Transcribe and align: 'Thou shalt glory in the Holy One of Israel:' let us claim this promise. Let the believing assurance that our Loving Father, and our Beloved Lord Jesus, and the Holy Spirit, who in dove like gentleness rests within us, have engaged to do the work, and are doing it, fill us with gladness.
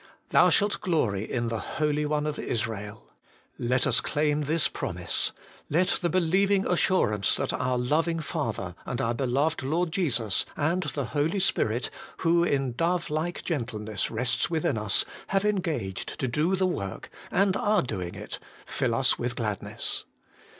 'Thou 0.31 0.49
shalt 0.49 0.81
glory 0.81 1.31
in 1.31 1.49
the 1.49 1.59
Holy 1.59 2.07
One 2.07 2.25
of 2.25 2.39
Israel:' 2.39 3.11
let 3.59 3.85
us 3.85 4.01
claim 4.01 4.45
this 4.45 4.67
promise. 4.67 5.31
Let 5.69 5.89
the 6.01 6.09
believing 6.09 6.65
assurance 6.65 7.35
that 7.35 7.53
our 7.53 7.77
Loving 7.77 8.19
Father, 8.19 8.73
and 8.83 8.99
our 8.99 9.13
Beloved 9.13 9.61
Lord 9.61 9.91
Jesus, 9.91 10.43
and 10.57 10.81
the 10.81 11.05
Holy 11.13 11.37
Spirit, 11.39 11.91
who 12.25 12.43
in 12.43 12.71
dove 12.73 13.11
like 13.11 13.43
gentleness 13.43 14.09
rests 14.09 14.49
within 14.49 14.75
us, 14.75 15.05
have 15.27 15.45
engaged 15.45 16.19
to 16.19 16.27
do 16.27 16.55
the 16.55 16.65
work, 16.65 17.11
and 17.29 17.55
are 17.55 17.83
doing 17.83 18.15
it, 18.15 18.39
fill 18.65 18.95
us 18.95 19.19
with 19.19 19.35
gladness. 19.35 20.05